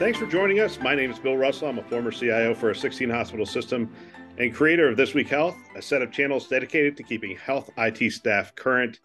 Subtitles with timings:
[0.00, 0.80] Thanks for joining us.
[0.80, 1.68] My name is Bill Russell.
[1.68, 3.94] I'm a former CIO for a 16 hospital system
[4.38, 8.10] and creator of This Week Health, a set of channels dedicated to keeping health IT
[8.10, 8.98] staff current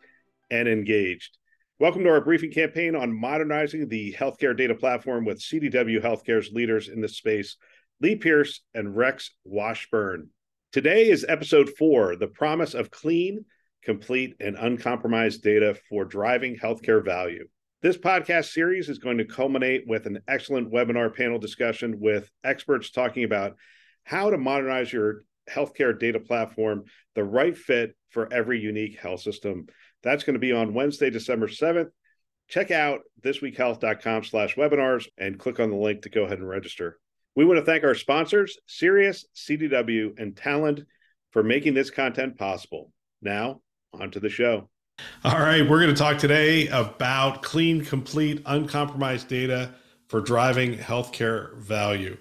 [0.51, 1.37] and engaged.
[1.79, 6.87] Welcome to our briefing campaign on modernizing the healthcare data platform with CDW Healthcare's leaders
[6.87, 7.57] in this space,
[7.99, 10.29] Lee Pierce and Rex Washburn.
[10.71, 13.43] Today is episode four the promise of clean,
[13.83, 17.49] complete, and uncompromised data for driving healthcare value.
[17.81, 22.89] This podcast series is going to culminate with an excellent webinar panel discussion with experts
[22.89, 23.57] talking about
[24.03, 29.67] how to modernize your healthcare data platform, the right fit for every unique health system.
[30.03, 31.89] That's going to be on Wednesday, December 7th.
[32.47, 36.97] Check out thisweekhealth.com slash webinars and click on the link to go ahead and register.
[37.35, 40.85] We want to thank our sponsors, Sirius, CDW, and Talend
[41.31, 42.91] for making this content possible.
[43.21, 43.61] Now,
[43.93, 44.69] on to the show.
[45.25, 49.73] All right, we're going to talk today about clean, complete, uncompromised data
[50.07, 52.15] for driving healthcare value.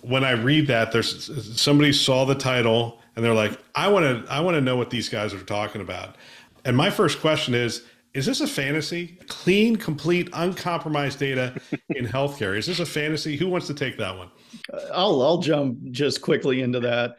[0.00, 4.32] When I read that, there's somebody saw the title and they're like, "I want to,
[4.32, 6.16] I want to know what these guys are talking about."
[6.64, 7.82] And my first question is,
[8.14, 9.18] is this a fantasy?
[9.28, 12.56] Clean, complete, uncompromised data in healthcare.
[12.56, 13.36] Is this a fantasy?
[13.36, 14.30] Who wants to take that one?
[14.72, 17.16] Uh, I'll I'll jump just quickly into that.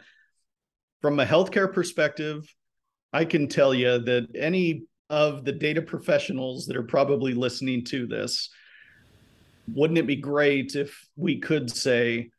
[1.02, 2.52] From a healthcare perspective,
[3.14, 8.06] I can tell you that any of the data professionals that are probably listening to
[8.06, 8.50] this,
[9.74, 12.30] wouldn't it be great if we could say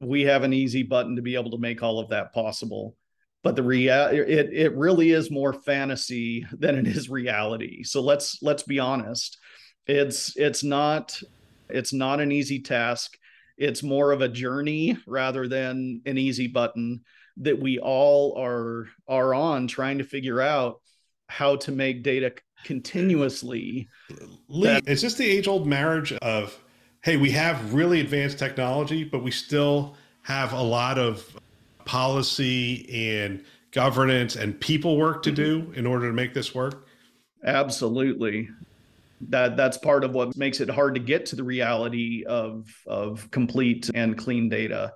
[0.00, 2.96] we have an easy button to be able to make all of that possible?
[3.42, 7.82] But the real it it really is more fantasy than it is reality.
[7.82, 9.38] So let's let's be honest.
[9.86, 11.18] It's it's not
[11.68, 13.18] it's not an easy task.
[13.58, 17.02] It's more of a journey rather than an easy button
[17.38, 20.80] that we all are are on trying to figure out
[21.28, 22.32] how to make data
[22.64, 23.88] continuously.
[24.48, 26.58] Lee, that- is this the age old marriage of,
[27.02, 31.24] hey, we have really advanced technology, but we still have a lot of
[31.84, 35.74] policy and governance and people work to do mm-hmm.
[35.74, 36.86] in order to make this work?
[37.44, 38.48] Absolutely.
[39.28, 43.30] That that's part of what makes it hard to get to the reality of of
[43.30, 44.92] complete and clean data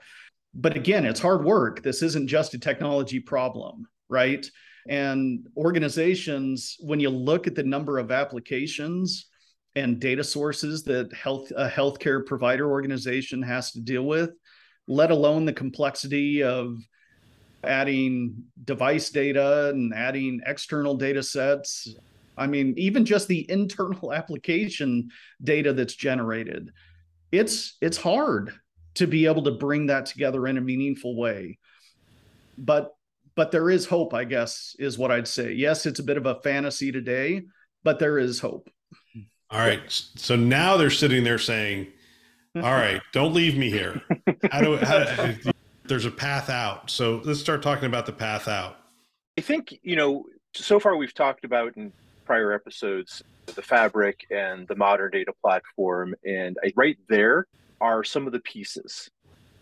[0.56, 1.82] but again, it's hard work.
[1.82, 4.44] This isn't just a technology problem, right?
[4.88, 9.26] And organizations, when you look at the number of applications
[9.74, 14.30] and data sources that health a healthcare provider organization has to deal with,
[14.88, 16.78] let alone the complexity of
[17.62, 21.94] adding device data and adding external data sets.
[22.38, 25.10] I mean, even just the internal application
[25.42, 26.70] data that's generated,
[27.30, 28.54] it's it's hard
[28.96, 31.58] to be able to bring that together in a meaningful way.
[32.58, 32.92] But
[33.34, 35.52] but there is hope, I guess, is what I'd say.
[35.52, 37.42] Yes, it's a bit of a fantasy today,
[37.84, 38.70] but there is hope.
[39.50, 39.80] All right.
[39.88, 41.88] So now they're sitting there saying,
[42.56, 44.00] "All right, don't leave me here."
[44.50, 45.34] How do, how,
[45.84, 46.90] there's a path out.
[46.90, 48.76] So let's start talking about the path out.
[49.38, 50.24] I think you know.
[50.54, 51.92] So far, we've talked about in
[52.24, 53.22] prior episodes
[53.54, 57.46] the fabric and the modern data platform, and I, right there,
[57.80, 59.10] are some of the pieces.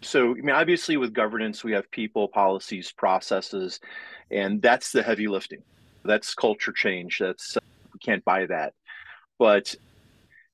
[0.03, 3.81] So, I mean, obviously, with governance, we have people, policies, processes,
[4.31, 5.63] and that's the heavy lifting.
[6.05, 7.19] That's culture change.
[7.19, 7.61] That's uh,
[7.93, 8.75] we can't buy that.
[9.39, 9.75] But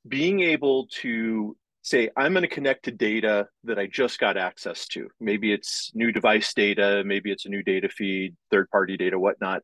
[0.06, 4.86] being able to say, I'm going to connect to data that I just got access
[4.88, 5.08] to.
[5.18, 9.62] Maybe it's new device data, maybe it's a new data feed, third party data, whatnot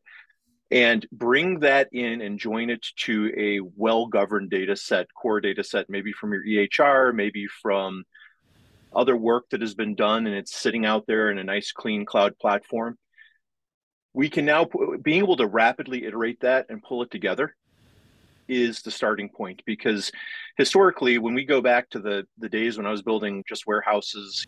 [0.69, 5.89] and bring that in and join it to a well-governed data set, core data set,
[5.89, 8.03] maybe from your EHR, maybe from
[8.93, 12.05] other work that has been done and it's sitting out there in a nice clean
[12.05, 12.97] cloud platform.
[14.13, 14.67] We can now,
[15.01, 17.55] being able to rapidly iterate that and pull it together
[18.47, 20.11] is the starting point because
[20.57, 24.45] historically, when we go back to the, the days when I was building just warehouses,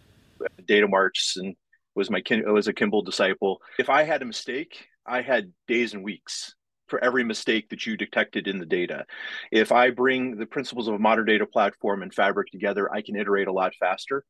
[0.66, 1.56] data marts, and
[1.96, 3.62] was my was a Kimball disciple.
[3.78, 6.56] If I had a mistake, I had days and weeks
[6.88, 9.06] for every mistake that you detected in the data.
[9.52, 13.16] If I bring the principles of a modern data platform and fabric together, I can
[13.16, 14.24] iterate a lot faster.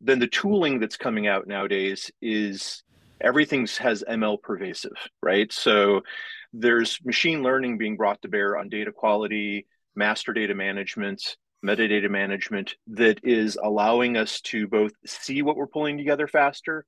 [0.00, 2.82] Then the tooling that's coming out nowadays is
[3.20, 5.52] everything has ML pervasive, right?
[5.52, 6.02] So
[6.52, 12.74] there's machine learning being brought to bear on data quality, master data management, metadata management
[12.88, 16.84] that is allowing us to both see what we're pulling together faster,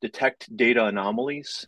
[0.00, 1.66] detect data anomalies,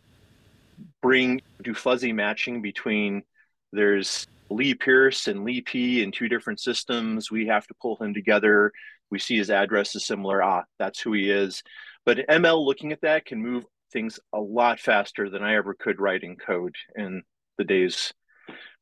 [1.01, 3.23] bring do fuzzy matching between
[3.71, 7.29] there's Lee Pierce and Lee P in two different systems.
[7.29, 8.71] We have to pull him together.
[9.11, 10.41] We see his address is similar.
[10.41, 11.63] Ah, that's who he is.
[12.05, 15.99] But ML looking at that can move things a lot faster than I ever could
[15.99, 17.23] writing code in
[17.57, 18.13] the days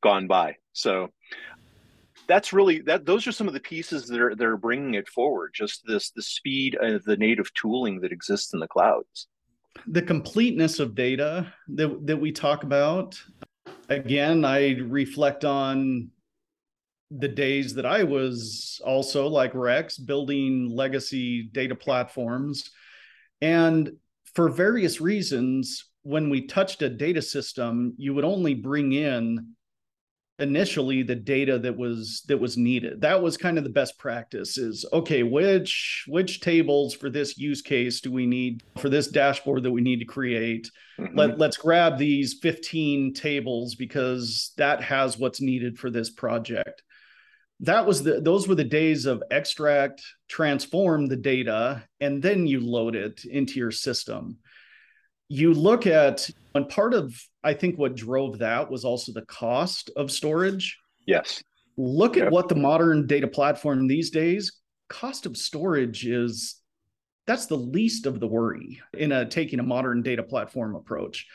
[0.02, 0.56] gone by.
[0.72, 1.08] So
[2.26, 5.08] that's really that those are some of the pieces that are that are bringing it
[5.08, 9.28] forward just this the speed of the native tooling that exists in the clouds
[9.86, 13.20] the completeness of data that, that we talk about
[13.88, 16.10] again i reflect on
[17.10, 22.70] the days that i was also like rex building legacy data platforms.
[23.40, 23.92] And
[24.34, 29.54] for various reasons when we touched a data system you would only bring in
[30.38, 33.00] initially the data that was that was needed.
[33.00, 37.60] That was kind of the best practice is okay which which tables for this use
[37.60, 40.70] case do we need for this dashboard that we need to create?
[40.98, 41.18] Mm-hmm.
[41.18, 46.82] Let, let's grab these 15 tables because that has what's needed for this project.
[47.60, 52.60] That was the those were the days of extract transform the data and then you
[52.60, 54.38] load it into your system
[55.28, 57.14] you look at and part of
[57.44, 60.78] i think what drove that was also the cost of storage.
[61.06, 61.42] Yes.
[61.76, 64.52] Look at what the modern data platform these days
[64.88, 66.56] cost of storage is
[67.26, 71.26] that's the least of the worry in a taking a modern data platform approach.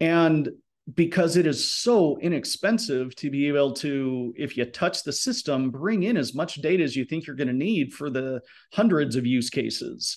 [0.00, 0.50] And
[0.94, 6.02] because it is so inexpensive to be able to if you touch the system bring
[6.02, 8.40] in as much data as you think you're going to need for the
[8.72, 10.16] hundreds of use cases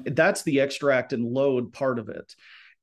[0.00, 2.34] that's the extract and load part of it.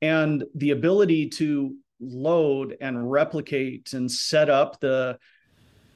[0.02, 5.18] And the ability to load and replicate and set up the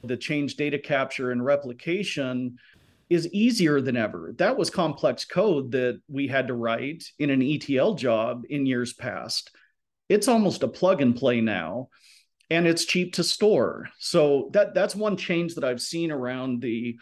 [0.04, 2.58] the change data capture and replication
[3.10, 4.34] is easier than ever.
[4.38, 8.92] That was complex code that we had to write in an ETL job in years
[8.92, 9.50] past.
[10.08, 11.88] It's almost a plug and play now
[12.50, 13.88] and it's cheap to store.
[13.98, 16.96] So that that's one change that I've seen around the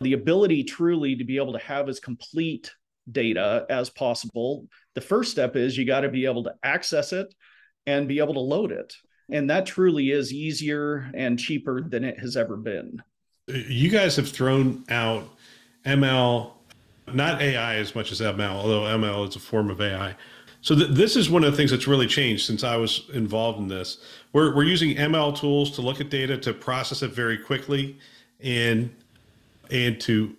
[0.00, 2.72] the ability truly to be able to have as complete
[3.10, 7.34] data as possible, the first step is you got to be able to access it
[7.86, 8.94] and be able to load it.
[9.30, 13.02] And that truly is easier and cheaper than it has ever been.
[13.48, 15.28] You guys have thrown out
[15.84, 16.52] ML,
[17.12, 20.14] not AI as much as ML, although ML is a form of AI.
[20.60, 23.58] So th- this is one of the things that's really changed since I was involved
[23.58, 23.98] in this.
[24.32, 27.98] We're, we're using ML tools to look at data to process it very quickly
[28.40, 28.90] and
[29.70, 30.36] and to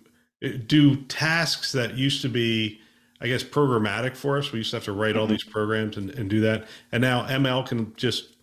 [0.48, 2.80] do tasks that used to be
[3.20, 4.52] i guess programmatic for us.
[4.52, 5.32] We used to have to write all mm-hmm.
[5.32, 6.66] these programs and, and do that.
[6.92, 8.34] And now ml can just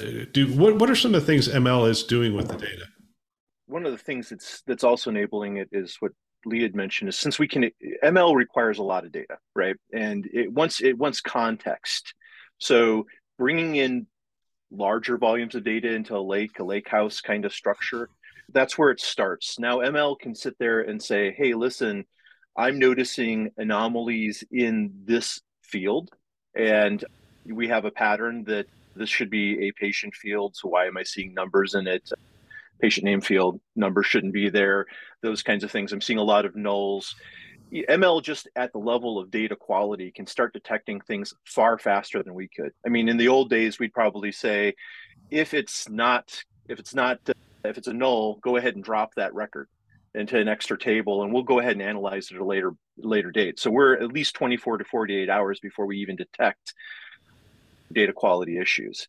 [0.00, 2.86] uh, do what, what are some of the things ml is doing with the data?
[3.66, 6.12] One of the things that's that's also enabling it is what
[6.44, 7.70] lee had mentioned is since we can
[8.02, 9.76] ml requires a lot of data right?
[9.92, 12.14] And it wants it wants context.
[12.58, 13.06] So
[13.38, 14.06] bringing in
[14.70, 18.08] larger volumes of data into a lake a lake house kind of structure
[18.52, 19.58] that's where it starts.
[19.58, 22.04] Now ML can sit there and say, "Hey, listen,
[22.56, 26.10] I'm noticing anomalies in this field,
[26.54, 27.04] and
[27.46, 30.54] we have a pattern that this should be a patient field.
[30.54, 32.08] So why am I seeing numbers in it?
[32.80, 34.86] Patient name field number shouldn't be there.
[35.22, 35.92] Those kinds of things.
[35.92, 37.14] I'm seeing a lot of nulls."
[37.72, 42.34] ML just at the level of data quality can start detecting things far faster than
[42.34, 42.72] we could.
[42.84, 44.74] I mean, in the old days, we'd probably say,
[45.30, 47.18] if it's not if it's not
[47.64, 49.68] if it's a null, go ahead and drop that record
[50.14, 53.30] into an extra table and we'll go ahead and analyze it at a later later
[53.30, 53.58] date.
[53.58, 56.74] So we're at least 24 to 48 hours before we even detect
[57.92, 59.06] data quality issues.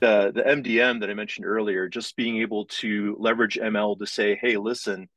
[0.00, 4.38] The the MDM that I mentioned earlier, just being able to leverage ML to say,
[4.40, 5.08] hey, listen,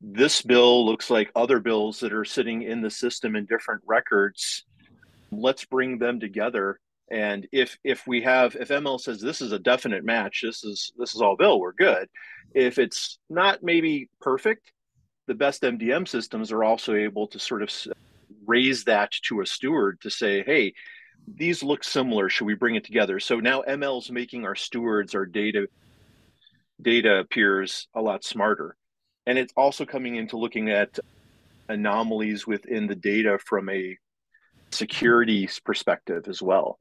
[0.00, 4.64] this bill looks like other bills that are sitting in the system in different records.
[5.30, 9.58] Let's bring them together and if if we have if ml says this is a
[9.58, 12.08] definite match this is this is all bill we're good.
[12.54, 14.72] If it's not maybe perfect
[15.26, 17.70] the best mdm systems are also able to sort of
[18.46, 20.74] raise that to a steward to say hey
[21.26, 23.20] these look similar should we bring it together?
[23.20, 25.68] So now ml is making our stewards our data
[26.80, 28.76] data peers a lot smarter.
[29.26, 30.98] And it's also coming into looking at
[31.68, 33.98] anomalies within the data from a
[34.70, 36.78] security perspective as well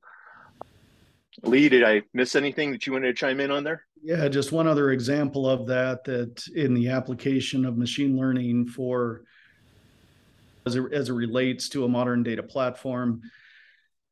[1.44, 3.84] Lee, did I miss anything that you wanted to chime in on there?
[4.02, 9.24] Yeah, just one other example of that that in the application of machine learning for
[10.66, 13.22] as it, as it relates to a modern data platform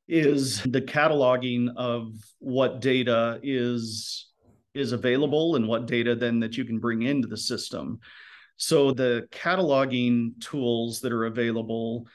[0.08, 4.30] is the cataloging of what data is
[4.74, 8.00] is available and what data then that you can bring into the system.
[8.58, 12.08] So the cataloging tools that are available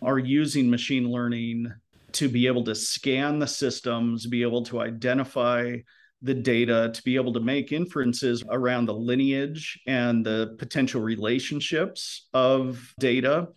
[0.00, 1.72] are using machine learning
[2.12, 5.76] to be able to scan the systems, be able to identify
[6.22, 12.28] the data, to be able to make inferences around the lineage and the potential relationships
[12.34, 13.48] of data,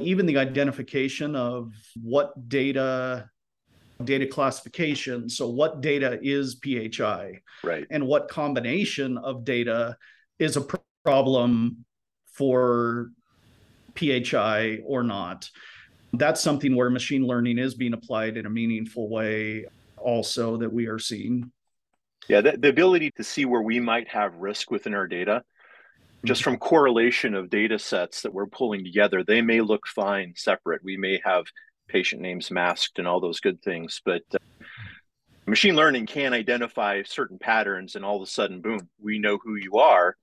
[0.00, 1.72] even the identification of
[2.02, 3.28] what data
[4.02, 6.90] data classification so what data is phi
[7.62, 7.86] right.
[7.90, 9.96] And what combination of data
[10.40, 10.66] is a
[11.04, 11.84] problem
[12.26, 13.10] for
[13.94, 15.48] phi or not
[16.18, 19.66] that's something where machine learning is being applied in a meaningful way
[19.96, 21.50] also that we are seeing
[22.28, 25.42] yeah the, the ability to see where we might have risk within our data
[26.24, 26.50] just mm-hmm.
[26.50, 30.96] from correlation of data sets that we're pulling together they may look fine separate we
[30.96, 31.44] may have
[31.88, 34.38] patient names masked and all those good things but uh,
[35.46, 39.56] machine learning can identify certain patterns and all of a sudden boom we know who
[39.56, 40.16] you are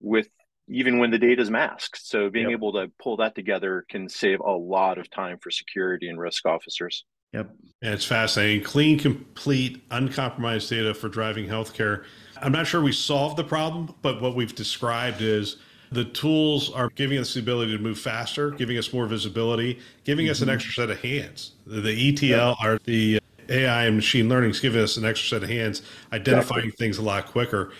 [0.00, 0.28] with
[0.72, 2.06] even when the data is masked.
[2.06, 2.58] So being yep.
[2.58, 6.46] able to pull that together can save a lot of time for security and risk
[6.46, 7.04] officers.
[7.32, 7.50] Yep.
[7.80, 8.62] Yeah, it's fascinating.
[8.62, 12.04] Clean, complete, uncompromised data for driving healthcare.
[12.40, 15.56] I'm not sure we solved the problem, but what we've described is
[15.92, 20.26] the tools are giving us the ability to move faster, giving us more visibility, giving
[20.26, 20.30] mm-hmm.
[20.30, 20.54] us an mm-hmm.
[20.54, 21.52] extra set of hands.
[21.66, 22.56] The, the ETL yep.
[22.60, 26.64] are the AI and machine learning is giving us an extra set of hands, identifying
[26.64, 26.86] exactly.
[26.86, 27.72] things a lot quicker.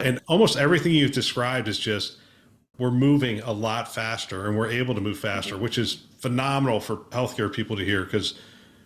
[0.00, 2.18] And almost everything you've described is just
[2.78, 6.96] we're moving a lot faster and we're able to move faster, which is phenomenal for
[7.10, 8.34] healthcare people to hear because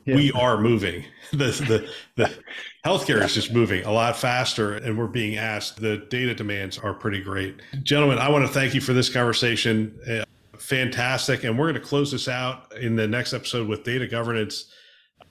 [0.05, 0.17] yeah.
[0.17, 1.05] we are moving.
[1.31, 2.35] The, the, the
[2.87, 5.79] healthcare is just moving a lot faster and we're being asked.
[5.79, 7.57] The data demands are pretty great.
[7.83, 10.01] Gentlemen, I want to thank you for this conversation.
[10.09, 10.25] Uh,
[10.59, 11.45] fantastic.
[11.45, 14.73] And we're going to close this out in the next episode with data governance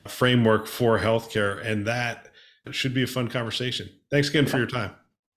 [0.07, 1.65] framework for healthcare.
[1.65, 2.27] And that
[2.69, 3.89] should be a fun conversation.
[4.11, 4.91] Thanks again for your time.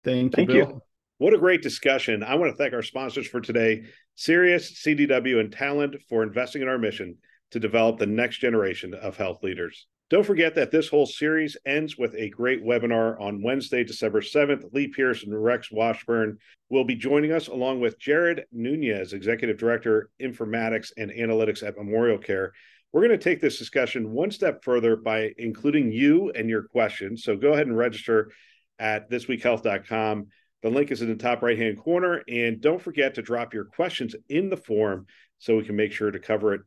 [0.04, 0.36] Thank you.
[0.36, 0.56] Thank Bill.
[0.56, 0.82] you.
[1.20, 2.22] What a great discussion.
[2.22, 3.82] I want to thank our sponsors for today,
[4.14, 7.18] Sirius, CDW, and Talend for investing in our mission
[7.50, 9.86] to develop the next generation of health leaders.
[10.08, 14.72] Don't forget that this whole series ends with a great webinar on Wednesday, December 7th.
[14.72, 16.38] Lee Pierce and Rex Washburn
[16.70, 22.48] will be joining us along with Jared Nunez, Executive Director, Informatics and Analytics at MemorialCare.
[22.94, 27.24] We're going to take this discussion one step further by including you and your questions.
[27.24, 28.30] So go ahead and register
[28.78, 30.28] at thisweekhealth.com.
[30.62, 32.22] The link is in the top right hand corner.
[32.28, 35.06] And don't forget to drop your questions in the form
[35.38, 36.60] so we can make sure to cover it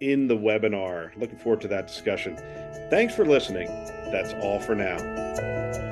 [0.00, 1.16] in the webinar.
[1.18, 2.36] Looking forward to that discussion.
[2.90, 3.68] Thanks for listening.
[4.10, 5.89] That's all for now.